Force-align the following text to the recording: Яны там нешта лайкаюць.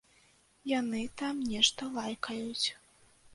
Яны 0.79 1.01
там 1.21 1.43
нешта 1.51 1.91
лайкаюць. 1.99 2.67